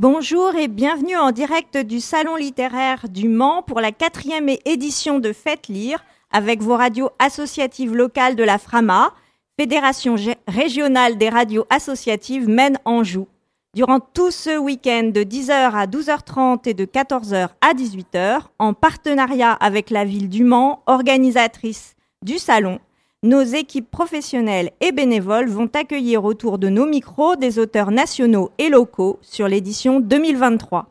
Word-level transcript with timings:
Bonjour 0.00 0.54
et 0.54 0.68
bienvenue 0.68 1.16
en 1.16 1.32
direct 1.32 1.76
du 1.76 1.98
Salon 1.98 2.36
littéraire 2.36 3.08
du 3.08 3.28
Mans 3.28 3.64
pour 3.64 3.80
la 3.80 3.90
quatrième 3.90 4.48
édition 4.64 5.18
de 5.18 5.32
Faites 5.32 5.66
lire 5.66 6.04
avec 6.30 6.62
vos 6.62 6.76
radios 6.76 7.10
associatives 7.18 7.96
locales 7.96 8.36
de 8.36 8.44
la 8.44 8.58
FRAMA, 8.58 9.12
Fédération 9.58 10.14
régionale 10.46 11.18
des 11.18 11.28
radios 11.28 11.66
associatives 11.68 12.48
Maine-Anjou. 12.48 13.26
Durant 13.74 13.98
tout 13.98 14.30
ce 14.30 14.56
week-end 14.56 15.10
de 15.12 15.22
10h 15.22 15.50
à 15.50 15.86
12h30 15.88 16.68
et 16.68 16.74
de 16.74 16.84
14h 16.84 17.48
à 17.60 17.74
18h, 17.74 18.42
en 18.60 18.74
partenariat 18.74 19.52
avec 19.54 19.90
la 19.90 20.04
ville 20.04 20.28
du 20.28 20.44
Mans, 20.44 20.84
organisatrice 20.86 21.96
du 22.22 22.38
salon, 22.38 22.78
nos 23.24 23.42
équipes 23.42 23.90
professionnelles 23.90 24.70
et 24.80 24.92
bénévoles 24.92 25.48
vont 25.48 25.70
accueillir 25.74 26.24
autour 26.24 26.58
de 26.58 26.68
nos 26.68 26.86
micros 26.86 27.36
des 27.36 27.58
auteurs 27.58 27.90
nationaux 27.90 28.50
et 28.58 28.68
locaux 28.68 29.18
sur 29.22 29.48
l'édition 29.48 29.98
2023. 29.98 30.86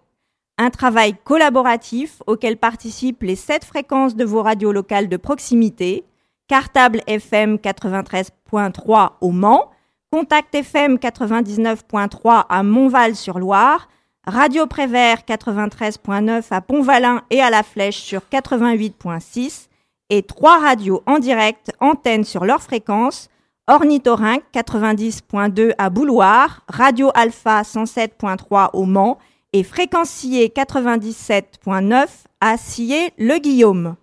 Un 0.58 0.70
travail 0.70 1.16
collaboratif 1.24 2.22
auquel 2.28 2.58
participent 2.58 3.24
les 3.24 3.36
sept 3.36 3.64
fréquences 3.64 4.16
de 4.16 4.26
vos 4.26 4.42
radios 4.42 4.72
locales 4.74 5.08
de 5.08 5.18
proximité, 5.18 6.04
Cartable 6.48 7.02
FM 7.08 7.56
93.3 7.56 9.12
au 9.22 9.32
Mans, 9.32 9.70
Contact 10.12 10.54
FM 10.56 10.96
99.3 10.96 12.46
à 12.50 12.64
Montval-sur-Loire, 12.64 13.88
Radio 14.26 14.66
Prévert 14.68 15.20
93.9 15.28 16.44
à 16.52 16.62
Pont-Valin 16.62 17.22
et 17.30 17.42
à 17.42 17.50
La 17.50 17.64
Flèche 17.64 17.98
sur 17.98 18.22
88.6 18.32 19.68
et 20.10 20.24
trois 20.24 20.60
radios 20.60 21.04
en 21.06 21.20
direct, 21.20 21.72
antennes 21.80 22.24
sur 22.24 22.46
leur 22.46 22.62
fréquence, 22.62 23.30
Ornithorynque 23.68 24.46
90.2 24.54 25.74
à 25.78 25.90
Bouloir, 25.90 26.62
Radio 26.70 27.12
Alpha 27.14 27.64
107.3 27.64 28.70
au 28.74 28.86
Mans 28.86 29.18
et 29.52 29.64
Fréquencier 29.64 30.48
97.9 30.56 32.08
à 32.40 32.58
Sillé-le-Guillaume. 32.58 33.96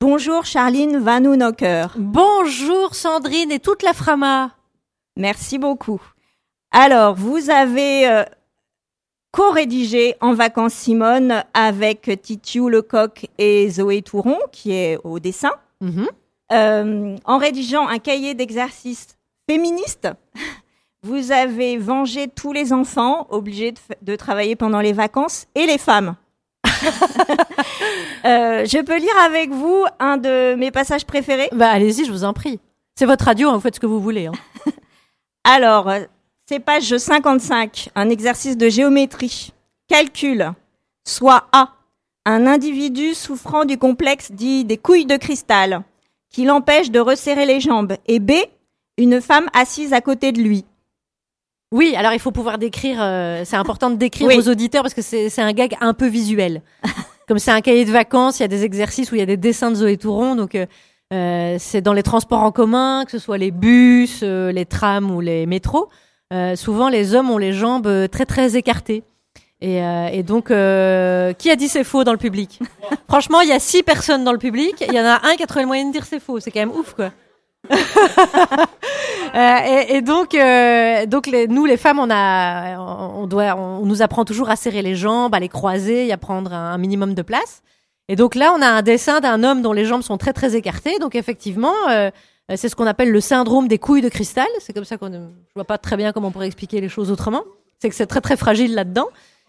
Bonjour 0.00 0.44
Charline 0.44 0.98
Vanounocker. 0.98 1.86
Bonjour 1.96 2.94
Sandrine 2.94 3.50
et 3.50 3.58
toute 3.58 3.82
la 3.82 3.94
Frama. 3.94 4.52
Merci 5.16 5.58
beaucoup. 5.58 6.00
Alors, 6.70 7.14
vous 7.14 7.50
avez 7.50 8.06
euh, 8.06 8.24
co-rédigé 9.36 10.14
En 10.22 10.32
vacances 10.32 10.72
Simone 10.72 11.44
avec 11.52 12.10
Titiou 12.22 12.70
Lecoq 12.70 13.26
et 13.36 13.68
Zoé 13.68 14.00
Touron, 14.00 14.38
qui 14.50 14.72
est 14.72 14.98
au 15.04 15.18
dessin, 15.18 15.52
Mhm. 15.82 16.06
Euh, 16.52 17.16
en 17.26 17.38
rédigeant 17.38 17.86
un 17.88 17.98
cahier 17.98 18.32
d'exercice 18.34 19.18
féministe. 19.50 20.08
Vous 21.02 21.32
avez 21.32 21.76
vengé 21.76 22.28
tous 22.28 22.52
les 22.52 22.72
enfants 22.72 23.26
obligés 23.30 23.74
de, 24.00 24.16
travailler 24.16 24.56
pendant 24.56 24.80
les 24.80 24.92
vacances 24.94 25.46
et 25.54 25.66
les 25.66 25.78
femmes. 25.78 26.16
Euh, 28.24 28.64
je 28.64 28.82
peux 28.82 28.98
lire 28.98 29.16
avec 29.24 29.50
vous 29.50 29.84
un 30.00 30.16
de 30.16 30.56
mes 30.56 30.72
passages 30.72 31.04
préférés? 31.06 31.48
Bah 31.52 31.68
allez-y, 31.70 32.04
je 32.04 32.10
vous 32.10 32.24
en 32.24 32.32
prie. 32.32 32.58
C'est 32.96 33.06
votre 33.06 33.24
radio, 33.24 33.50
hein, 33.50 33.54
vous 33.54 33.60
faites 33.60 33.76
ce 33.76 33.80
que 33.80 33.86
vous 33.86 34.00
voulez. 34.00 34.26
hein. 34.26 34.32
Alors, 35.44 35.88
c'est 36.48 36.60
page 36.60 36.96
55, 36.96 37.90
un 37.96 38.08
exercice 38.08 38.56
de 38.56 38.68
géométrie. 38.68 39.52
Calcul. 39.88 40.52
Soit 41.04 41.48
A, 41.52 41.72
un 42.24 42.46
individu 42.46 43.14
souffrant 43.14 43.64
du 43.64 43.78
complexe 43.78 44.30
dit 44.32 44.64
des 44.64 44.76
couilles 44.76 45.06
de 45.06 45.16
cristal, 45.16 45.82
qui 46.30 46.44
l'empêche 46.44 46.90
de 46.90 47.00
resserrer 47.00 47.46
les 47.46 47.60
jambes. 47.60 47.94
Et 48.06 48.20
B, 48.20 48.32
une 48.96 49.20
femme 49.20 49.48
assise 49.54 49.92
à 49.92 50.00
côté 50.00 50.30
de 50.32 50.40
lui. 50.40 50.64
Oui, 51.72 51.94
alors 51.96 52.12
il 52.12 52.20
faut 52.20 52.30
pouvoir 52.30 52.58
décrire, 52.58 52.98
euh, 53.02 53.42
c'est 53.44 53.56
important 53.56 53.90
de 53.90 53.96
décrire 53.96 54.28
Oui. 54.28 54.38
aux 54.38 54.48
auditeurs 54.48 54.82
parce 54.82 54.94
que 54.94 55.02
c'est 55.02 55.38
un 55.42 55.52
gag 55.52 55.76
un 55.80 55.94
peu 55.94 56.06
visuel. 56.06 56.62
Comme 57.28 57.40
c'est 57.40 57.50
un 57.50 57.60
cahier 57.60 57.84
de 57.84 57.90
vacances, 57.90 58.38
il 58.38 58.42
y 58.42 58.44
a 58.44 58.48
des 58.48 58.62
exercices 58.62 59.10
où 59.10 59.16
il 59.16 59.18
y 59.18 59.22
a 59.22 59.26
des 59.26 59.36
dessins 59.36 59.70
de 59.70 59.76
Zoé 59.76 59.96
Touron, 59.96 60.36
donc 60.36 60.54
euh, 60.54 60.66
euh, 61.12 61.56
c'est 61.58 61.80
dans 61.80 61.92
les 61.92 62.04
transports 62.04 62.42
en 62.42 62.52
commun, 62.52 63.04
que 63.04 63.10
ce 63.10 63.18
soit 63.18 63.38
les 63.38 63.50
bus, 63.50 64.20
euh, 64.22 64.52
les 64.52 64.64
trams 64.64 65.10
ou 65.10 65.20
les 65.20 65.46
métros. 65.46 65.88
Euh, 66.32 66.56
souvent, 66.56 66.88
les 66.88 67.14
hommes 67.14 67.30
ont 67.30 67.38
les 67.38 67.52
jambes 67.52 67.86
euh, 67.86 68.08
très 68.08 68.26
très 68.26 68.56
écartées. 68.56 69.04
Et, 69.60 69.82
euh, 69.82 70.08
et 70.12 70.22
donc, 70.22 70.50
euh, 70.50 71.32
qui 71.32 71.50
a 71.50 71.56
dit 71.56 71.68
c'est 71.68 71.84
faux 71.84 72.04
dans 72.04 72.12
le 72.12 72.18
public? 72.18 72.60
Franchement, 73.08 73.40
il 73.40 73.48
y 73.48 73.52
a 73.52 73.58
six 73.58 73.82
personnes 73.82 74.24
dans 74.24 74.32
le 74.32 74.38
public. 74.38 74.84
Il 74.86 74.94
y 74.94 75.00
en 75.00 75.04
a 75.04 75.26
un 75.26 75.36
qui 75.36 75.42
a 75.42 75.46
trouvé 75.46 75.62
le 75.62 75.68
moyen 75.68 75.86
de 75.86 75.92
dire 75.92 76.04
c'est 76.04 76.20
faux. 76.20 76.40
C'est 76.40 76.50
quand 76.50 76.60
même 76.60 76.72
ouf, 76.72 76.94
quoi. 76.94 77.10
Euh, 79.34 79.58
et, 79.66 79.96
et 79.96 80.02
donc, 80.02 80.34
euh, 80.34 81.04
donc 81.04 81.26
les, 81.26 81.46
nous, 81.46 81.66
les 81.66 81.76
femmes, 81.76 81.98
on 81.98 82.08
a, 82.10 82.78
on 82.78 83.26
doit, 83.26 83.54
on 83.56 83.84
nous 83.84 84.00
apprend 84.00 84.24
toujours 84.24 84.48
à 84.48 84.56
serrer 84.56 84.80
les 84.80 84.94
jambes, 84.94 85.34
à 85.34 85.40
les 85.40 85.48
croiser 85.50 86.06
et 86.06 86.12
à 86.12 86.16
prendre 86.16 86.54
un, 86.54 86.72
un 86.72 86.78
minimum 86.78 87.12
de 87.12 87.20
place. 87.20 87.62
Et 88.08 88.16
donc 88.16 88.34
là, 88.34 88.54
on 88.56 88.62
a 88.62 88.66
un 88.68 88.80
dessin 88.80 89.20
d'un 89.20 89.42
homme 89.42 89.60
dont 89.60 89.74
les 89.74 89.84
jambes 89.84 90.02
sont 90.02 90.16
très 90.16 90.32
très 90.32 90.56
écartées. 90.56 90.98
Donc 91.00 91.14
effectivement, 91.16 91.74
euh, 91.90 92.10
c'est 92.54 92.68
ce 92.68 92.76
qu'on 92.76 92.86
appelle 92.86 93.10
le 93.10 93.20
syndrome 93.20 93.66
des 93.66 93.78
couilles 93.78 94.02
de 94.02 94.08
cristal. 94.08 94.46
C'est 94.60 94.72
comme 94.72 94.84
ça 94.84 94.96
qu'on, 94.98 95.10
je 95.10 95.54
vois 95.54 95.64
pas 95.64 95.78
très 95.78 95.96
bien 95.96 96.12
comment 96.12 96.28
on 96.28 96.30
pourrait 96.30 96.46
expliquer 96.46 96.80
les 96.80 96.88
choses 96.88 97.10
autrement. 97.10 97.42
C'est 97.80 97.88
que 97.88 97.94
c'est 97.94 98.06
très 98.06 98.20
très 98.20 98.36
fragile 98.36 98.74
là-dedans. 98.74 99.08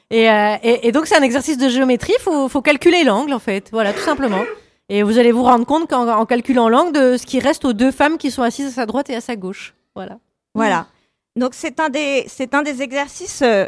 Et, 0.09 0.29
euh, 0.31 0.55
et, 0.63 0.87
et 0.87 0.91
donc 0.91 1.05
c'est 1.05 1.15
un 1.17 1.21
exercice 1.21 1.57
de 1.57 1.69
géométrie. 1.69 2.13
Faut, 2.21 2.47
faut 2.49 2.61
calculer 2.61 3.03
l'angle 3.03 3.33
en 3.33 3.39
fait. 3.39 3.69
Voilà, 3.71 3.93
tout 3.93 3.99
simplement. 4.01 4.41
Et 4.89 5.03
vous 5.03 5.19
allez 5.19 5.31
vous 5.33 5.43
rendre 5.43 5.65
compte 5.65 5.89
qu'en 5.89 6.07
en 6.07 6.25
calculant 6.25 6.69
l'angle 6.69 6.93
de 6.93 7.17
ce 7.17 7.25
qui 7.25 7.39
reste 7.39 7.65
aux 7.65 7.73
deux 7.73 7.91
femmes 7.91 8.17
qui 8.17 8.31
sont 8.31 8.41
assises 8.41 8.67
à 8.67 8.71
sa 8.71 8.85
droite 8.85 9.09
et 9.09 9.15
à 9.15 9.21
sa 9.21 9.35
gauche. 9.35 9.75
Voilà. 9.95 10.17
Voilà. 10.55 10.87
Donc, 11.35 11.51
c'est 11.53 11.79
un 11.79 11.89
des, 11.89 12.23
c'est 12.27 12.55
un 12.55 12.63
des 12.63 12.81
exercices 12.81 13.41
euh, 13.43 13.67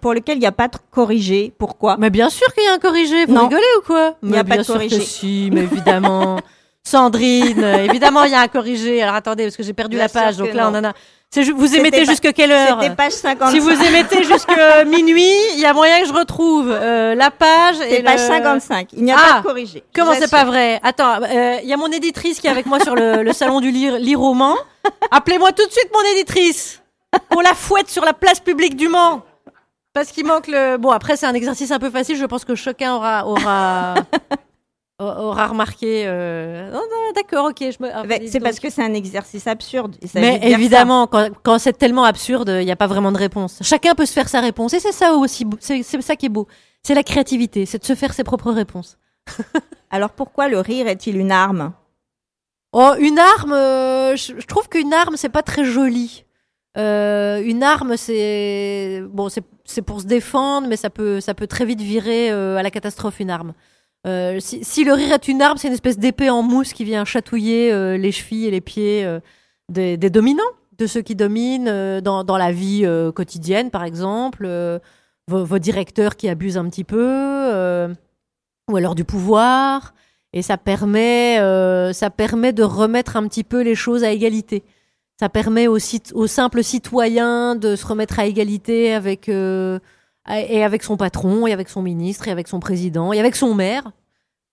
pour 0.00 0.14
lequel 0.14 0.36
il 0.38 0.40
n'y 0.40 0.46
a 0.46 0.52
pas 0.52 0.68
de 0.68 0.76
corrigé. 0.92 1.52
Pourquoi? 1.58 1.96
Mais 1.98 2.10
bien 2.10 2.30
sûr 2.30 2.46
qu'il 2.54 2.64
y 2.64 2.68
a 2.68 2.72
un 2.74 2.78
corrigé. 2.78 3.26
Vous 3.26 3.34
Non. 3.34 3.48
rigolez 3.48 3.62
ou 3.78 3.82
quoi? 3.84 4.16
Il 4.22 4.30
y 4.30 4.34
a 4.34 4.36
Mais 4.36 4.44
pas 4.44 4.54
bien 4.54 4.56
de 4.58 4.62
sûr 4.62 4.74
corrigé. 4.74 4.98
Que 4.98 5.02
si, 5.04 5.50
mais 5.52 5.62
évidemment. 5.64 6.38
Sandrine, 6.84 7.62
euh, 7.62 7.84
évidemment, 7.84 8.24
il 8.24 8.32
y 8.32 8.34
a 8.34 8.40
un 8.40 8.48
corrigé. 8.48 9.02
Alors 9.02 9.14
attendez, 9.14 9.44
parce 9.44 9.56
que 9.56 9.62
j'ai 9.62 9.72
perdu 9.74 9.96
Bien 9.96 10.06
la 10.06 10.08
page. 10.08 10.36
Donc 10.38 10.52
là, 10.54 10.70
non. 10.70 10.78
on 10.78 10.80
en 10.80 10.90
a. 10.90 10.92
Ju- 11.36 11.52
vous 11.52 11.76
émettez 11.76 12.04
jusque 12.06 12.32
quelle 12.32 12.50
heure 12.50 12.78
page 12.96 13.12
55. 13.12 13.52
Si 13.52 13.60
vous 13.60 13.70
émettez 13.70 14.24
jusque 14.24 14.50
minuit, 14.88 15.32
il 15.52 15.60
y 15.60 15.64
a 15.66 15.72
moyen 15.72 16.00
que 16.00 16.08
je 16.08 16.12
retrouve 16.12 16.68
euh, 16.68 17.14
la 17.14 17.30
page. 17.30 17.76
et 17.82 17.96
C'est 17.96 18.02
page 18.02 18.20
le- 18.22 18.26
55. 18.26 18.88
Il 18.94 19.04
n'y 19.04 19.12
a 19.12 19.16
Ah, 19.16 19.42
pas 19.42 19.52
de. 19.54 19.64
Je 19.64 19.78
Comment 19.94 20.12
c'est 20.18 20.30
pas 20.30 20.44
vrai? 20.44 20.80
Attends, 20.82 21.22
euh, 21.22 21.58
il 21.62 21.68
y 21.68 21.72
a 21.72 21.76
mon 21.76 21.86
éditrice 21.92 22.40
qui 22.40 22.48
est 22.48 22.50
avec 22.50 22.66
moi 22.66 22.80
sur 22.80 22.96
le, 22.96 23.22
le 23.22 23.32
salon 23.32 23.60
du 23.60 23.70
lire, 23.70 23.96
lire 23.98 24.18
roman. 24.18 24.56
Appelez-moi 25.12 25.52
tout 25.52 25.64
de 25.66 25.70
suite 25.70 25.90
mon 25.94 26.10
éditrice. 26.16 26.82
On 27.36 27.40
la 27.40 27.54
fouette 27.54 27.90
sur 27.90 28.04
la 28.04 28.12
place 28.14 28.40
publique 28.40 28.74
du 28.74 28.88
Mans. 28.88 29.22
Parce 29.92 30.10
qu'il 30.10 30.24
manque 30.26 30.46
le. 30.48 30.78
Bon, 30.78 30.90
après, 30.90 31.16
c'est 31.16 31.26
un 31.26 31.34
exercice 31.34 31.70
un 31.70 31.78
peu 31.78 31.90
facile. 31.90 32.16
Je 32.16 32.24
pense 32.24 32.44
que 32.44 32.54
chacun 32.56 32.94
aura 32.94 33.26
aura 33.26 33.94
aura 35.00 35.46
remarqué. 35.48 36.04
euh, 36.06 36.70
Non, 36.70 36.78
non, 36.80 37.12
d'accord, 37.14 37.46
ok. 37.46 37.58
Je 37.60 37.82
me. 37.82 37.88
ah, 37.94 38.04
dis 38.18 38.28
C'est 38.28 38.38
donc. 38.38 38.42
parce 38.44 38.60
que 38.60 38.70
c'est 38.70 38.82
un 38.82 38.94
exercice 38.94 39.46
absurde. 39.46 39.96
Mais 40.14 40.40
évidemment, 40.42 41.06
quand, 41.06 41.28
quand 41.42 41.58
c'est 41.58 41.72
tellement 41.72 42.04
absurde, 42.04 42.54
il 42.60 42.64
n'y 42.64 42.70
a 42.72 42.76
pas 42.76 42.86
vraiment 42.86 43.12
de 43.12 43.18
réponse. 43.18 43.58
Chacun 43.62 43.94
peut 43.94 44.06
se 44.06 44.12
faire 44.12 44.28
sa 44.28 44.40
réponse. 44.40 44.74
Et 44.74 44.80
c'est 44.80 44.92
ça 44.92 45.14
aussi, 45.14 45.46
c'est 45.60 45.82
c'est 45.82 46.00
ça 46.02 46.16
qui 46.16 46.26
est 46.26 46.30
beau. 46.30 46.46
C'est 46.82 46.94
la 46.94 47.02
créativité, 47.02 47.66
c'est 47.66 47.78
de 47.78 47.84
se 47.84 47.94
faire 47.94 48.12
ses 48.14 48.24
propres 48.24 48.52
réponses. 48.52 48.98
Alors 49.90 50.10
pourquoi 50.10 50.48
le 50.48 50.60
rire 50.60 50.86
est-il 50.88 51.16
une 51.16 51.32
arme? 51.32 51.72
Oh, 52.72 52.92
une 52.98 53.18
arme, 53.18 53.52
euh, 53.52 54.14
je, 54.16 54.34
je 54.38 54.46
trouve 54.46 54.68
qu'une 54.68 54.92
arme, 54.92 55.16
c'est 55.16 55.28
pas 55.28 55.42
très 55.42 55.64
joli. 55.64 56.24
Euh, 56.78 57.42
une 57.44 57.64
arme, 57.64 57.96
c'est 57.96 59.02
bon, 59.10 59.28
c'est 59.28 59.42
c'est 59.64 59.82
pour 59.82 60.00
se 60.00 60.06
défendre, 60.06 60.68
mais 60.68 60.76
ça 60.76 60.88
peut 60.88 61.20
ça 61.20 61.34
peut 61.34 61.48
très 61.48 61.64
vite 61.64 61.80
virer 61.80 62.30
euh, 62.30 62.56
à 62.56 62.62
la 62.62 62.70
catastrophe 62.70 63.18
une 63.18 63.30
arme. 63.30 63.54
Euh, 64.06 64.38
si, 64.40 64.84
le 64.84 64.94
rire 64.94 65.12
est 65.12 65.28
une 65.28 65.42
arme, 65.42 65.58
c'est 65.58 65.68
une 65.68 65.74
espèce 65.74 65.98
d'épée 65.98 66.30
en 66.30 66.42
mousse 66.42 66.72
qui 66.72 66.84
vient 66.84 67.04
chatouiller 67.04 67.70
euh, 67.70 67.98
les 67.98 68.12
chevilles 68.12 68.46
et 68.46 68.50
les 68.50 68.62
pieds 68.62 69.04
euh, 69.04 69.20
des, 69.68 69.98
dominants, 69.98 70.42
de 70.78 70.86
ceux 70.86 71.02
qui 71.02 71.14
dominent 71.14 72.00
dans, 72.00 72.36
la 72.38 72.52
vie 72.52 72.86
quotidienne, 73.14 73.70
par 73.70 73.84
exemple, 73.84 74.48
vos, 75.28 75.58
directeurs 75.58 76.16
qui 76.16 76.28
abusent 76.28 76.56
un 76.56 76.68
petit 76.68 76.84
peu, 76.84 77.86
ou 78.68 78.76
alors 78.76 78.94
du 78.94 79.04
pouvoir. 79.04 79.94
Et 80.32 80.42
ça 80.42 80.56
permet, 80.56 81.36
ça 81.92 82.10
permet 82.10 82.52
de 82.52 82.64
remettre 82.64 83.16
un 83.16 83.28
petit 83.28 83.44
peu 83.44 83.60
les 83.60 83.76
choses 83.76 84.02
à 84.02 84.10
égalité. 84.10 84.64
Ça 85.20 85.28
permet 85.28 85.68
aux, 85.68 85.78
aux 86.14 86.26
simples 86.26 86.64
citoyens 86.64 87.54
de 87.54 87.76
se 87.76 87.86
remettre 87.86 88.18
à 88.18 88.26
égalité 88.26 88.92
avec, 88.92 89.30
et 90.38 90.64
avec 90.64 90.82
son 90.82 90.96
patron, 90.96 91.46
et 91.46 91.52
avec 91.52 91.68
son 91.68 91.82
ministre, 91.82 92.28
et 92.28 92.30
avec 92.30 92.48
son 92.48 92.60
président, 92.60 93.12
et 93.12 93.20
avec 93.20 93.36
son 93.36 93.54
maire. 93.54 93.90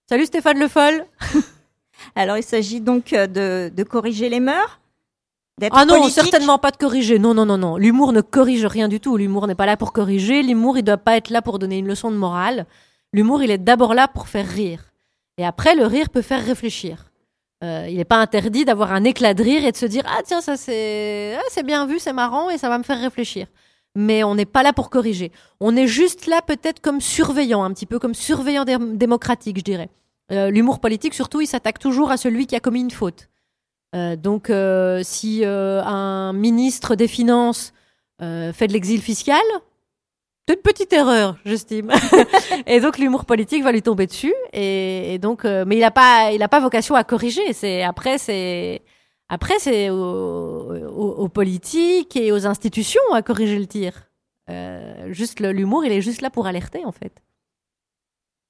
Salut 0.10 0.26
Stéphane 0.26 0.60
Le 0.60 0.68
Foll. 0.68 1.06
Alors 2.16 2.38
il 2.38 2.44
s'agit 2.44 2.82
donc 2.82 3.14
euh, 3.14 3.28
de, 3.28 3.72
de 3.76 3.84
corriger 3.84 4.30
les 4.30 4.40
mœurs 4.40 4.80
Ah 5.72 5.86
non, 5.86 5.96
politique 6.00 6.14
certainement 6.14 6.58
pas 6.58 6.72
de 6.72 6.78
corriger. 6.78 7.20
Non, 7.20 7.34
non, 7.34 7.46
non, 7.46 7.58
non. 7.58 7.78
L'humour 7.78 8.14
ne 8.14 8.22
corrige 8.22 8.66
rien 8.66 8.88
du 8.88 9.00
tout. 9.00 9.18
L'humour 9.18 9.48
n'est 9.48 9.56
pas 9.56 9.66
là 9.66 9.78
pour 9.78 9.94
corriger. 9.94 10.44
L'humour, 10.44 10.78
il 10.78 10.84
doit 10.84 10.98
pas 10.98 11.18
être 11.18 11.30
là 11.30 11.42
pour 11.42 11.60
donner 11.60 11.80
une 11.80 11.88
leçon 11.88 12.12
de 12.12 12.16
morale. 12.16 12.66
L'humour, 13.14 13.44
il 13.44 13.52
est 13.52 13.58
d'abord 13.58 13.94
là 13.94 14.08
pour 14.08 14.28
faire 14.28 14.48
rire. 14.48 14.92
Et 15.38 15.46
après, 15.46 15.76
le 15.76 15.86
rire 15.86 16.10
peut 16.10 16.22
faire 16.22 16.44
réfléchir. 16.44 17.12
Euh, 17.64 17.88
il 17.90 17.98
n'est 17.98 18.06
pas 18.06 18.18
interdit 18.18 18.66
d'avoir 18.66 18.94
un 18.94 19.04
éclat 19.04 19.34
de 19.34 19.42
rire 19.44 19.66
et 19.66 19.72
de 19.72 19.78
se 19.78 19.88
dire 19.88 20.04
ah 20.06 20.22
tiens 20.24 20.42
ça 20.42 20.58
c'est 20.58 21.36
ah, 21.36 21.42
c'est 21.50 21.64
bien 21.64 21.88
vu, 21.88 21.98
c'est 21.98 22.14
marrant 22.14 22.52
et 22.52 22.60
ça 22.60 22.70
va 22.70 22.78
me 22.78 22.84
faire 22.84 23.02
réfléchir. 23.02 23.48
Mais 23.98 24.24
on 24.24 24.36
n'est 24.36 24.46
pas 24.46 24.62
là 24.62 24.74
pour 24.74 24.92
corriger. 24.92 25.32
On 25.60 25.76
est 25.76 25.88
juste 25.88 26.28
là 26.28 26.44
peut-être 26.46 26.82
comme 26.82 27.02
surveillant, 27.02 27.64
un 27.64 27.74
petit 27.74 27.88
peu 27.88 27.98
comme 27.98 28.14
surveillant 28.14 28.64
dé- 28.64 28.78
démocratique, 28.80 29.58
je 29.58 29.64
dirais. 29.64 29.90
Euh, 30.32 30.52
L'humour 30.52 30.80
politique, 30.80 31.16
surtout, 31.16 31.42
il 31.42 31.48
s'attaque 31.48 31.80
toujours 31.80 32.12
à 32.12 32.18
celui 32.18 32.46
qui 32.46 32.56
a 32.56 32.60
commis 32.60 32.82
une 32.82 32.92
faute. 32.92 33.28
Euh, 33.96 34.16
donc, 34.16 34.52
euh, 34.52 35.02
si 35.04 35.44
un 35.44 36.32
ministre 36.32 36.94
des 36.94 37.08
Finances 37.08 37.74
fait 38.20 38.68
de 38.68 38.74
l'exil 38.74 39.02
fiscal, 39.02 39.42
c'est 40.48 40.56
une 40.56 40.62
petite 40.62 40.94
erreur, 40.94 41.36
j'estime. 41.44 41.92
et 42.68 42.80
donc, 42.80 43.00
l'humour 43.00 43.26
politique 43.26 43.64
va 43.64 43.72
lui 43.72 43.82
tomber 43.82 44.06
dessus. 44.06 44.34
Et, 44.54 45.18
donc, 45.20 45.44
mais 45.44 45.76
il 45.76 45.80
n'a 45.82 45.92
pas, 45.92 46.30
pas 46.50 46.60
vocation 46.60 46.94
à 46.94 47.04
corriger. 47.04 47.54
C'est 47.54 47.82
après, 47.84 48.20
c'est 48.20 48.82
après, 49.30 49.60
c'est 49.60 49.90
aux, 49.90 49.96
aux- 49.96 51.16
aux 51.18 51.30
politiques 51.30 52.16
et 52.16 52.32
aux 52.32 52.46
institutions 52.48 53.02
à 53.14 53.22
corriger 53.22 53.60
le 53.60 53.68
tir. 53.68 54.08
Euh, 54.50 55.12
juste 55.12 55.40
l'humour, 55.42 55.84
il 55.86 55.92
est 55.92 56.02
juste 56.02 56.22
là 56.22 56.30
pour 56.30 56.48
alerter, 56.48 56.86
en 56.86 56.92
fait. 56.92 57.12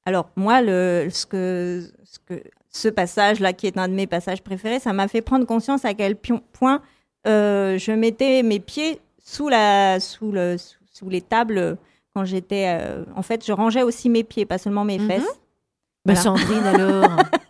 Alors 0.06 0.30
moi, 0.36 0.62
le, 0.62 1.08
ce 1.12 1.26
que, 1.26 1.90
ce 2.06 2.20
que, 2.26 2.42
ce 2.70 2.88
passage-là, 2.88 3.54
qui 3.54 3.68
est 3.68 3.78
un 3.78 3.88
de 3.90 3.94
mes 3.94 4.08
passages 4.08 4.42
préférés, 4.42 4.80
ça 4.80 4.94
m'a 4.94 5.08
fait 5.08 5.22
prendre 5.22 5.46
conscience 5.46 5.84
à 5.86 5.94
quel 5.94 6.16
point 6.16 6.82
euh, 7.28 7.78
je 7.78 7.92
mettais 7.92 8.44
mes 8.44 8.60
pieds 8.60 9.02
sous 9.24 9.50
la, 9.50 10.00
sous 10.00 10.32
le, 10.32 10.58
sous, 10.58 10.78
sous 10.94 11.10
les 11.10 11.22
tables 11.22 11.78
quand 12.14 12.24
j'étais. 12.24 12.68
euh, 12.80 13.04
en 13.16 13.22
fait, 13.22 13.46
je 13.46 13.52
rangeais 13.52 13.84
aussi 13.84 14.10
mes 14.10 14.24
pieds, 14.24 14.46
pas 14.46 14.58
seulement 14.58 14.86
mes 14.86 15.00
Mhm. 15.00 15.08
fesses. 15.08 15.40
Mais 16.06 16.14
Voilà. 16.14 16.22
Sandrine, 16.22 16.64
alors 16.64 17.10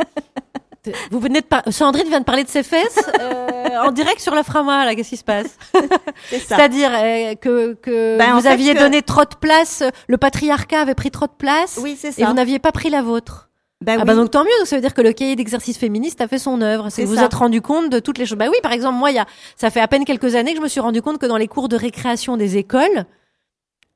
Vous 1.12 1.19
venez 1.19 1.42
de 1.42 1.45
par- 1.45 1.63
Sandrine 1.69 2.07
vient 2.07 2.19
de 2.19 2.25
parler 2.25 2.44
de 2.44 2.50
ses 2.50 2.63
fesses 2.63 3.00
euh, 3.19 3.68
en 3.86 3.92
direct 3.92 4.19
sur 4.19 4.34
la 4.36 4.44
Frama, 4.44 4.86
là, 4.86 4.95
qu'est-ce 4.95 5.10
qui 5.10 5.18
se 5.18 5.24
passe. 5.24 5.57
C'est-à-dire 6.30 6.89
euh, 6.94 7.36
que, 7.36 7.74
que 7.75 8.18
Ben, 8.18 8.34
en 8.36 8.39
vous 8.39 8.48
aviez 8.48 8.74
que- 8.74 8.80
donné 8.80 9.01
trop 9.01 9.24
de 9.25 9.36
place, 9.39 9.84
le 10.07 10.18
patriarcat 10.18 10.81
avait 10.81 10.95
pris 10.95 11.12
trop 11.12 11.25
de 11.28 11.31
place, 11.38 11.80
Oui, 11.81 11.98
et 12.18 12.24
vous 12.25 12.34
n'aviez 12.34 12.60
pas 12.60 12.72
pris 12.72 12.89
la 12.89 13.01
vôtre. 13.01 13.50
Ben 13.80 13.98
Ah 13.98 14.01
oui. 14.01 14.07
bah 14.07 14.16
donc 14.16 14.31
tant 14.31 14.44
mieux, 14.44 14.50
donc 14.57 14.66
ça 14.68 14.75
veut 14.75 14.81
dire 14.81 14.95
que 14.95 15.01
le 15.01 15.13
cahier 15.13 15.36
d'exercice 15.36 15.78
féministe 15.78 16.19
a 16.22 16.28
fait 16.28 16.39
son 16.39 16.62
œuvre. 16.62 16.90
C'est 16.90 17.06
vous 17.06 17.16
ça. 17.18 17.25
êtes 17.25 17.33
rendu 17.36 17.62
compte 17.62 17.92
de 17.92 18.00
toutes 18.00 18.18
les 18.18 18.25
choses. 18.25 18.38
Bah 18.38 18.48
oui, 18.50 18.57
par 18.63 18.72
exemple, 18.72 18.98
moi, 18.98 19.12
il 19.12 19.16
y 19.18 19.19
a, 19.19 19.28
ça 19.56 19.69
fait 19.69 19.81
à 19.81 19.88
peine 19.88 20.04
quelques 20.04 20.33
années 20.33 20.54
que 20.54 20.57
je 20.57 20.63
me 20.63 20.68
suis 20.68 20.80
rendu 20.80 21.04
compte 21.04 21.19
que 21.19 21.28
dans 21.28 21.38
les 21.38 21.48
cours 21.48 21.69
de 21.69 21.75
récréation 21.75 22.38
des 22.38 22.57
écoles, 22.57 23.06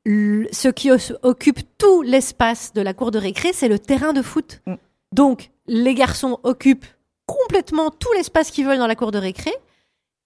ce 0.05 0.67
qui 0.69 0.89
occupe 1.23 1.59
tout 1.77 2.01
l'espace 2.01 2.73
de 2.73 2.81
la 2.81 2.93
cour 2.93 3.11
de 3.11 3.17
récré, 3.19 3.51
c'est 3.53 3.67
le 3.67 3.79
terrain 3.79 4.13
de 4.13 4.21
foot. 4.21 4.61
Mm. 4.67 4.75
Donc, 5.13 5.49
les 5.67 5.93
garçons 5.93 6.39
occupent 6.43 6.85
complètement 7.25 7.91
tout 7.91 8.11
l'espace 8.13 8.51
qu'ils 8.51 8.65
veulent 8.65 8.77
dans 8.77 8.87
la 8.87 8.95
cour 8.95 9.11
de 9.11 9.17
récré, 9.17 9.53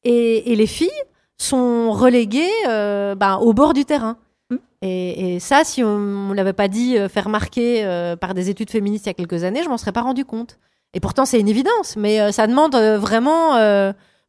et, 0.03 0.51
et 0.51 0.55
les 0.55 0.67
filles 0.67 0.89
sont 1.37 1.91
reléguées 1.91 2.51
euh, 2.67 3.15
bah, 3.15 3.37
au 3.37 3.53
bord 3.53 3.73
du 3.73 3.85
terrain. 3.85 4.17
Mm. 4.49 4.55
Et, 4.81 5.35
et 5.35 5.39
ça, 5.39 5.63
si 5.63 5.83
on 5.83 6.29
ne 6.29 6.33
l'avait 6.33 6.53
pas 6.53 6.67
dit, 6.67 6.97
euh, 6.97 7.09
faire 7.09 7.25
remarquer 7.25 7.83
euh, 7.83 8.15
par 8.15 8.33
des 8.33 8.49
études 8.49 8.69
féministes 8.69 9.05
il 9.05 9.09
y 9.09 9.11
a 9.11 9.13
quelques 9.13 9.43
années, 9.43 9.63
je 9.63 9.69
m'en 9.69 9.77
serais 9.77 9.91
pas 9.91 10.01
rendu 10.01 10.25
compte. 10.25 10.57
Et 10.93 10.99
pourtant, 10.99 11.25
c'est 11.25 11.39
une 11.39 11.49
évidence, 11.49 11.97
mais 11.97 12.21
euh, 12.21 12.31
ça 12.31 12.47
demande 12.47 12.75
euh, 12.75 12.97
vraiment 12.97 13.57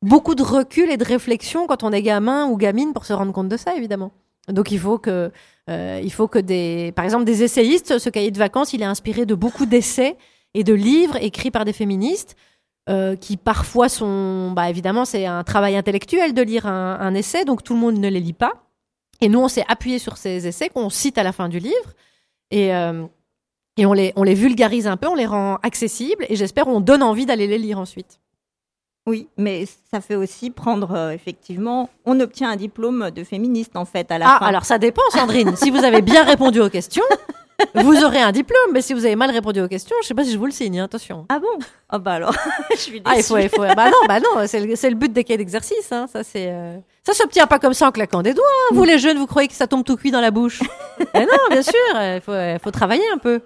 beaucoup 0.02 0.34
de 0.34 0.42
recul 0.42 0.90
et 0.90 0.96
de 0.96 1.04
réflexion 1.04 1.66
quand 1.66 1.82
on 1.82 1.92
est 1.92 2.02
gamin 2.02 2.46
ou 2.48 2.56
gamine 2.56 2.92
pour 2.92 3.06
se 3.06 3.12
rendre 3.12 3.32
compte 3.32 3.48
de 3.48 3.56
ça, 3.56 3.76
évidemment. 3.76 4.12
Donc 4.48 4.70
il 4.70 4.78
faut 4.78 4.98
que, 4.98 5.30
il 5.68 6.12
faut 6.12 6.28
que 6.28 6.38
des, 6.38 6.92
par 6.94 7.04
exemple, 7.04 7.24
des 7.24 7.42
essayistes, 7.42 7.98
ce 7.98 8.10
cahier 8.10 8.30
de 8.30 8.38
vacances, 8.38 8.72
il 8.72 8.82
est 8.82 8.86
inspiré 8.86 9.26
de 9.26 9.34
beaucoup 9.34 9.66
d'essais 9.66 10.16
et 10.58 10.64
de 10.64 10.74
livres 10.74 11.16
écrits 11.22 11.50
par 11.52 11.64
des 11.64 11.72
féministes. 11.72 12.34
euh, 12.88 13.16
qui 13.16 13.36
parfois 13.36 13.88
sont, 13.88 14.52
bah 14.52 14.70
évidemment, 14.70 15.04
c'est 15.04 15.26
un 15.26 15.42
travail 15.42 15.76
intellectuel 15.76 16.34
de 16.34 16.42
lire 16.42 16.66
un, 16.66 16.96
un 17.00 17.14
essai, 17.14 17.44
donc 17.44 17.64
tout 17.64 17.74
le 17.74 17.80
monde 17.80 17.96
ne 17.98 18.08
les 18.08 18.20
lit 18.20 18.32
pas. 18.32 18.52
Et 19.20 19.28
nous, 19.28 19.40
on 19.40 19.48
s'est 19.48 19.64
appuyé 19.66 19.98
sur 19.98 20.16
ces 20.16 20.46
essais 20.46 20.68
qu'on 20.68 20.88
cite 20.88 21.18
à 21.18 21.24
la 21.24 21.32
fin 21.32 21.48
du 21.48 21.58
livre. 21.58 21.90
Et, 22.52 22.72
euh, 22.72 23.04
et 23.76 23.86
on, 23.86 23.92
les, 23.92 24.12
on 24.14 24.22
les 24.22 24.34
vulgarise 24.34 24.86
un 24.86 24.96
peu, 24.96 25.08
on 25.08 25.16
les 25.16 25.26
rend 25.26 25.56
accessibles. 25.64 26.26
Et 26.28 26.36
j'espère 26.36 26.68
on 26.68 26.78
donne 26.80 27.02
envie 27.02 27.26
d'aller 27.26 27.48
les 27.48 27.58
lire 27.58 27.80
ensuite. 27.80 28.20
Oui, 29.08 29.28
mais 29.36 29.64
ça 29.90 30.00
fait 30.00 30.14
aussi 30.14 30.50
prendre, 30.50 30.92
euh, 30.94 31.10
effectivement, 31.10 31.90
on 32.04 32.20
obtient 32.20 32.50
un 32.50 32.56
diplôme 32.56 33.10
de 33.10 33.24
féministe, 33.24 33.74
en 33.76 33.84
fait, 33.84 34.12
à 34.12 34.18
la 34.18 34.26
Ah, 34.28 34.38
fin. 34.38 34.46
alors 34.46 34.64
ça 34.64 34.78
dépend, 34.78 35.02
Sandrine. 35.10 35.56
si 35.56 35.70
vous 35.72 35.82
avez 35.82 36.02
bien 36.02 36.22
répondu 36.22 36.60
aux 36.60 36.70
questions, 36.70 37.04
vous 37.74 38.04
aurez 38.04 38.20
un 38.20 38.32
diplôme. 38.32 38.72
Mais 38.72 38.82
si 38.82 38.92
vous 38.94 39.04
avez 39.04 39.16
mal 39.16 39.30
répondu 39.30 39.60
aux 39.60 39.68
questions, 39.68 39.96
je 40.02 40.06
sais 40.08 40.14
pas 40.14 40.24
si 40.24 40.32
je 40.32 40.38
vous 40.38 40.46
le 40.46 40.52
signe, 40.52 40.78
hein, 40.80 40.84
attention. 40.84 41.26
Ah 41.28 41.38
bon? 41.38 41.48
Ah 41.88 41.98
bah 41.98 42.12
alors, 42.14 42.34
je 42.70 42.76
suis 42.76 43.00
déçue. 43.00 43.02
Ah, 43.04 43.14
il 43.16 43.22
faut, 43.22 43.38
il 43.38 43.48
faut. 43.48 43.62
Bah 43.62 43.90
non, 43.90 43.98
bah 44.08 44.20
non, 44.20 44.46
c'est 44.46 44.60
le, 44.60 44.66
le 44.74 44.94
but 44.94 45.12
des 45.12 45.24
cahiers 45.24 45.38
d'exercice. 45.38 45.90
Hein. 45.92 46.06
Ça, 46.12 46.22
c'est. 46.24 46.48
euh, 46.50 46.78
Ça 47.04 47.12
s'obtient 47.14 47.46
pas 47.46 47.58
comme 47.58 47.74
ça 47.74 47.88
en 47.88 47.92
claquant 47.92 48.22
des 48.22 48.34
doigts. 48.34 48.44
hein. 48.70 48.74
Vous, 48.74 48.84
les 48.84 48.98
jeunes, 48.98 49.18
vous 49.18 49.26
croyez 49.26 49.48
que 49.48 49.54
ça 49.54 49.66
tombe 49.66 49.84
tout 49.84 49.96
cuit 49.96 50.10
dans 50.10 50.20
la 50.20 50.30
bouche? 50.30 50.60
Eh 51.14 51.20
non, 51.20 51.38
bien 51.50 51.62
sûr. 51.62 51.74
Il 51.94 52.20
faut, 52.24 52.32
euh, 52.32 52.58
faut 52.58 52.70
travailler 52.70 53.04
un 53.12 53.18
peu. 53.18 53.40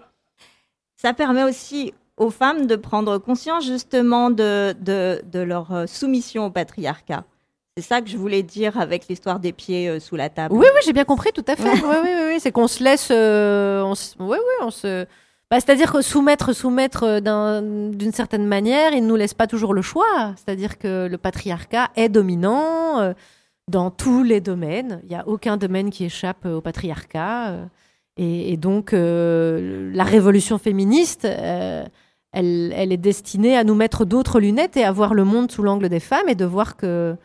Ça 0.96 1.12
permet 1.14 1.44
aussi 1.44 1.94
aux 2.16 2.30
femmes 2.30 2.66
de 2.66 2.76
prendre 2.76 3.16
conscience 3.18 3.64
justement 3.64 4.30
de, 4.30 4.74
de, 4.80 5.22
de 5.24 5.40
leur 5.40 5.72
euh, 5.72 5.86
soumission 5.86 6.46
au 6.46 6.50
patriarcat. 6.50 7.24
C'est 7.76 7.82
ça 7.84 8.00
que 8.00 8.08
je 8.08 8.16
voulais 8.16 8.42
dire 8.42 8.78
avec 8.78 9.06
l'histoire 9.08 9.38
des 9.40 9.52
pieds 9.52 9.88
euh, 9.88 10.00
sous 10.00 10.16
la 10.16 10.28
table. 10.28 10.54
Oui, 10.54 10.66
oui, 10.74 10.80
j'ai 10.84 10.92
bien 10.92 11.04
compris, 11.04 11.30
tout 11.32 11.44
à 11.46 11.56
fait. 11.56 11.62
Oui, 11.82 11.96
oui, 12.02 12.10
oui. 12.28 12.40
C'est 12.40 12.52
qu'on 12.52 12.68
se 12.68 12.82
laisse. 12.82 13.08
euh, 13.10 13.82
on 13.82 13.94
se- 13.94 14.14
Oui, 14.18 14.36
oui, 14.38 14.54
on 14.66 14.70
se. 14.70 15.04
Bah, 15.50 15.58
C'est-à-dire 15.60 15.92
que 15.92 16.02
soumettre, 16.02 16.52
soumettre 16.52 17.04
euh, 17.04 17.20
d'un- 17.20 17.62
d'une 17.62 18.12
certaine 18.12 18.46
manière, 18.46 18.92
il 18.92 19.02
ne 19.02 19.08
nous 19.08 19.16
laisse 19.16 19.34
pas 19.34 19.46
toujours 19.46 19.72
le 19.72 19.82
choix. 19.82 20.34
C'est-à-dire 20.36 20.78
que 20.78 21.06
le 21.10 21.16
patriarcat 21.18 21.90
est 21.96 22.08
dominant 22.08 23.00
euh, 23.00 23.12
dans 23.68 23.90
tous 23.90 24.24
les 24.24 24.40
domaines. 24.40 25.00
Il 25.04 25.08
n'y 25.10 25.16
a 25.16 25.26
aucun 25.28 25.56
domaine 25.56 25.90
qui 25.90 26.04
échappe 26.04 26.44
au 26.46 26.60
patriarcat. 26.60 27.54
et, 28.16 28.52
et 28.52 28.56
donc, 28.56 28.90
la 28.92 30.04
révolution 30.04 30.58
féministe, 30.58 31.24
elle, 31.24 32.72
elle 32.74 32.92
est 32.92 32.96
destinée 32.96 33.56
à 33.56 33.62
nous 33.64 33.74
mettre 33.76 34.04
d'autres 34.04 34.40
lunettes 34.40 34.76
et 34.76 34.84
à 34.84 34.92
voir 34.92 35.14
le 35.14 35.24
monde 35.24 35.50
sous 35.52 35.62
l'angle 35.62 35.88
des 35.88 36.00
femmes 36.00 36.28
et 36.28 36.34
de 36.34 36.44
voir 36.44 36.76
que, 36.76 37.16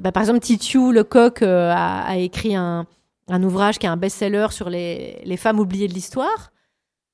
bah, 0.00 0.12
par 0.12 0.22
exemple, 0.22 0.40
Titiou 0.40 0.92
Lecoq 0.92 1.42
euh, 1.42 1.70
a, 1.72 2.02
a 2.02 2.16
écrit 2.16 2.54
un, 2.54 2.86
ouvrage 3.30 3.78
qui 3.78 3.86
est 3.86 3.88
un 3.88 3.96
best-seller 3.96 4.48
sur 4.50 4.70
les, 4.70 5.36
femmes 5.36 5.58
oubliées 5.58 5.88
de 5.88 5.94
l'histoire, 5.94 6.52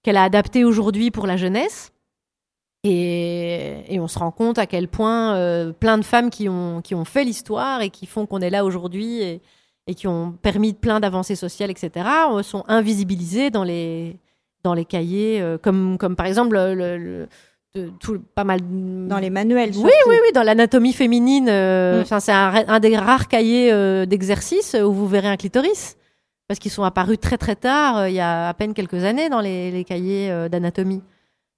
qu'elle 0.03 0.17
a 0.17 0.25
adapté 0.25 0.65
aujourd'hui 0.65 1.11
pour 1.11 1.27
la 1.27 1.37
jeunesse. 1.37 1.93
Et, 2.83 3.99
on 4.01 4.09
se 4.09 4.19
rend 4.19 4.31
compte 4.31 4.59
à 4.59 4.67
quel 4.67 4.89
point 4.89 5.35
euh, 5.37 5.73
plein 5.73 5.99
de 5.99 6.05
femmes 6.05 6.31
qui 6.31 6.49
ont, 6.49 6.83
fait 7.05 7.25
l'histoire 7.25 7.83
et 7.83 7.91
qui 7.91 8.07
font 8.07 8.27
qu'on 8.27 8.41
est 8.41 8.51
là 8.51 8.65
aujourd'hui 8.65 9.23
et, 9.23 9.41
qui 9.95 10.07
ont 10.07 10.33
permis 10.33 10.73
plein 10.73 11.01
d'avancées 11.01 11.35
sociales, 11.37 11.71
etc., 11.71 12.07
euh, 12.31 12.43
sont 12.43 12.65
invisibilisées 12.69 13.51
dans 13.51 13.65
les, 13.65 14.19
dans 14.63 14.73
les 14.73 14.85
cahiers, 14.85 15.41
euh, 15.41 15.59
comme, 15.59 15.99
comme 15.99 16.17
par 16.17 16.27
exemple 16.27 16.55
le, 16.55 16.75
le- 16.75 16.97
le- 16.97 17.29
de- 17.75 17.91
tout, 18.01 18.21
pas 18.35 18.45
mal 18.45 18.61
Dans 19.09 19.19
les 19.19 19.31
manuels. 19.31 19.71
oui, 19.77 19.91
oui, 20.09 20.15
oui, 20.23 20.33
dans 20.35 20.43
l'anatomie 20.43 20.93
féminine, 20.93 21.49
euh, 21.49 22.03
Mm. 22.03 22.21
c'est 22.21 22.33
un, 22.33 22.81
des 22.81 22.97
rares 22.97 23.29
cahiers 23.29 23.71
euh, 23.73 24.07
d'exercice 24.07 24.77
où 24.83 24.93
vous 24.93 25.07
verrez 25.07 25.29
un 25.29 25.37
clitoris. 25.37 25.97
Parce 26.49 26.59
qu'ils 26.59 26.73
sont 26.73 26.83
apparus 26.83 27.21
très 27.21 27.39
très 27.39 27.55
tard, 27.55 27.99
euh, 27.99 28.09
il 28.09 28.15
y 28.17 28.21
a 28.21 28.49
à 28.49 28.55
peine 28.55 28.75
quelques 28.75 29.05
années, 29.05 29.29
dans 29.29 29.41
les, 29.41 29.71
les 29.71 29.85
cahiers 29.85 30.31
euh, 30.33 30.49
d'anatomie. 30.49 31.01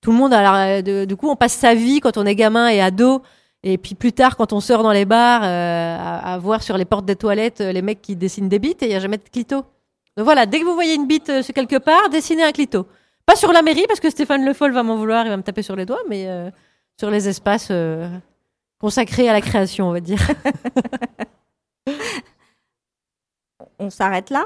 Tout 0.02 0.10
le 0.12 0.18
monde, 0.18 0.34
alors, 0.34 0.54
euh, 0.54 0.82
de- 0.82 1.04
du 1.06 1.16
coup, 1.16 1.30
on 1.30 1.36
passe 1.36 1.54
sa 1.54 1.74
vie 1.74 2.00
quand 2.00 2.18
on 2.18 2.26
est 2.26 2.34
gamin 2.34 2.68
et 2.68 2.82
ado, 2.82 3.22
et 3.62 3.78
puis 3.78 3.94
plus 3.94 4.12
tard, 4.12 4.36
quand 4.36 4.52
on 4.52 4.60
sort 4.60 4.82
dans 4.82 4.92
les 4.92 5.06
bars, 5.06 5.42
à, 5.44 6.34
à 6.34 6.38
voir 6.38 6.62
sur 6.62 6.76
les 6.76 6.84
portes 6.84 7.06
des 7.06 7.16
toilettes 7.16 7.60
les 7.60 7.80
mecs 7.80 8.02
qui 8.02 8.16
dessinent 8.16 8.50
des 8.50 8.58
bites, 8.58 8.82
et 8.82 8.86
il 8.86 8.88
n'y 8.90 8.94
a 8.96 9.00
jamais 9.00 9.16
de 9.16 9.22
clito. 9.32 9.64
Donc 10.16 10.24
voilà, 10.26 10.44
dès 10.44 10.60
que 10.60 10.64
vous 10.66 10.74
voyez 10.74 10.94
une 10.94 11.06
bite 11.06 11.32
quelque 11.54 11.78
part, 11.78 12.10
dessinez 12.10 12.42
un 12.42 12.52
clito. 12.52 12.86
Pas 13.32 13.36
sur 13.36 13.50
la 13.50 13.62
mairie, 13.62 13.86
parce 13.88 13.98
que 13.98 14.10
Stéphane 14.10 14.44
Le 14.44 14.52
Foll 14.52 14.72
va 14.72 14.82
m'en 14.82 14.96
vouloir, 14.96 15.24
il 15.24 15.30
va 15.30 15.38
me 15.38 15.42
taper 15.42 15.62
sur 15.62 15.74
les 15.74 15.86
doigts, 15.86 16.02
mais 16.06 16.26
euh, 16.28 16.50
sur 17.00 17.10
les 17.10 17.30
espaces 17.30 17.68
euh, 17.70 18.06
consacrés 18.78 19.26
à 19.26 19.32
la 19.32 19.40
création, 19.40 19.88
on 19.88 19.92
va 19.92 20.00
dire. 20.00 20.18
On 23.78 23.88
s'arrête 23.88 24.28
là 24.28 24.44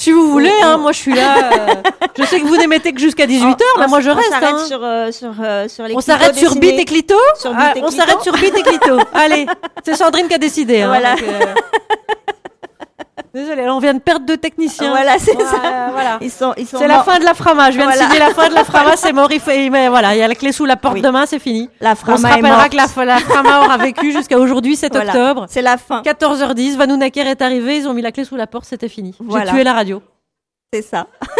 Si 0.00 0.12
vous 0.12 0.30
voulez, 0.30 0.52
hein, 0.62 0.76
moi 0.78 0.92
je 0.92 0.98
suis 0.98 1.12
là. 1.12 1.70
euh, 1.70 1.74
je 2.18 2.22
sais 2.24 2.40
que 2.40 2.46
vous 2.46 2.56
n'émettez 2.56 2.92
que 2.92 3.00
jusqu'à 3.00 3.26
18h, 3.26 3.56
On- 3.76 3.80
mais 3.80 3.86
moi 3.88 4.00
je 4.00 4.10
reste. 4.10 4.28
On 4.28 4.30
s'arrête 4.30 4.54
hein. 4.54 4.64
sur, 4.66 4.84
euh, 4.84 5.10
sur, 5.10 5.34
euh, 5.42 5.66
sur 5.66 5.84
les 5.88 5.96
On 5.96 6.00
s'arrête 6.00 6.36
sur 6.36 6.50
dessinés. 6.54 6.70
bite 6.72 6.80
et 6.80 6.84
clito 6.84 7.16
Ah, 7.46 7.74
On 7.82 7.90
s'arrête 7.90 8.20
sur 8.22 8.34
bite 8.34 8.56
et 8.56 8.62
clito. 8.62 8.96
Allez, 9.12 9.46
c'est 9.84 9.96
Sandrine 9.96 10.28
qui 10.28 10.34
a 10.34 10.38
décidé. 10.38 10.82
hein, 10.82 10.86
Voilà. 10.86 11.16
donc, 11.16 11.24
euh, 11.24 11.54
Désolée, 13.34 13.68
on 13.68 13.80
vient 13.80 13.94
de 13.94 13.98
perdre 13.98 14.24
deux 14.24 14.36
techniciens. 14.36 14.90
Voilà, 14.90 15.18
c'est 15.18 15.32
Voilà, 15.34 15.50
ça. 15.50 15.88
voilà. 15.92 16.18
Ils 16.20 16.30
sont, 16.30 16.54
ils 16.56 16.66
sont 16.68 16.78
C'est 16.78 16.86
la 16.86 17.02
fin 17.02 17.18
de 17.18 17.24
la 17.24 17.34
frama. 17.34 17.70
Je 17.72 17.76
viens 17.76 17.86
Voilà. 17.86 18.02
de 18.02 18.06
signer 18.12 18.20
la 18.20 18.32
fin 18.32 18.48
de 18.48 18.54
la 18.54 18.62
frama. 18.64 18.96
C'est 18.96 19.12
mort. 19.12 19.30
Il 19.32 19.40
faut- 19.40 19.50
mais 19.70 19.88
voilà, 19.88 20.14
il 20.14 20.18
y 20.18 20.22
a 20.22 20.28
la 20.28 20.36
clé 20.36 20.52
sous 20.52 20.64
la 20.64 20.76
porte 20.76 20.94
Oui. 20.94 21.02
demain, 21.02 21.26
c'est 21.26 21.40
fini. 21.40 21.68
La 21.80 21.92
On 21.92 21.94
se 21.96 22.00
frama 22.02 22.28
rappellera 22.28 22.68
que 22.68 22.76
la, 22.76 23.04
la 23.04 23.18
frama 23.18 23.60
aura 23.64 23.76
vécu 23.76 24.12
jusqu'à 24.12 24.38
aujourd'hui, 24.38 24.76
7 24.76 24.92
Voilà. 24.94 25.10
octobre. 25.10 25.46
C'est 25.48 25.62
la 25.62 25.76
fin. 25.78 26.00
14h10, 26.02 26.76
Vanou 26.76 26.96
Naker 26.96 27.26
est 27.26 27.42
arrivé, 27.42 27.78
ils 27.78 27.88
ont 27.88 27.92
mis 27.94 28.02
la 28.02 28.12
clé 28.12 28.24
sous 28.24 28.36
la 28.36 28.46
porte, 28.46 28.66
c'était 28.66 28.88
fini. 28.88 29.16
Voilà. 29.18 29.46
J'ai 29.46 29.56
tué 29.56 29.64
la 29.64 29.72
radio. 29.72 30.00
C'est 30.72 30.82
ça. 30.82 31.08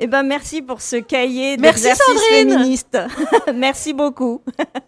Eh 0.00 0.06
ben 0.06 0.22
merci 0.22 0.62
pour 0.62 0.80
ce 0.80 0.96
cahier 0.96 1.56
d'exercice 1.58 2.22
féministe. 2.30 2.98
merci 3.54 3.92
beaucoup. 3.92 4.40